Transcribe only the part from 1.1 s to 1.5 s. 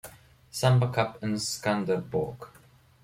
in